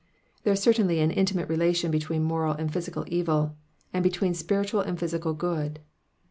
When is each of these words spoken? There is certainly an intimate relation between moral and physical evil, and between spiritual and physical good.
There 0.41 0.53
is 0.53 0.59
certainly 0.59 0.99
an 0.99 1.11
intimate 1.11 1.47
relation 1.47 1.91
between 1.91 2.23
moral 2.23 2.55
and 2.55 2.73
physical 2.73 3.05
evil, 3.07 3.55
and 3.93 4.01
between 4.03 4.33
spiritual 4.33 4.81
and 4.81 4.97
physical 4.99 5.35
good. 5.35 5.79